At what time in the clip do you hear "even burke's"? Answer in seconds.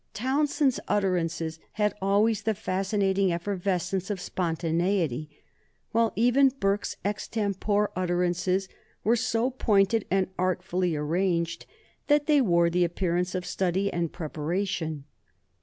6.15-6.97